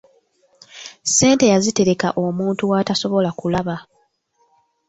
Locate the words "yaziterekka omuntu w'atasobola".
1.53-3.29